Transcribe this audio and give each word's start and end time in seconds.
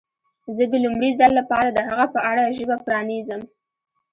زه 0.55 0.63
د 0.71 0.73
لومړي 0.83 1.11
ځل 1.19 1.31
لپاره 1.39 1.69
د 1.71 1.79
هغه 1.89 2.05
په 2.13 2.19
اړه 2.31 2.53
ژبه 2.57 2.75
پرانیزم. 2.85 3.41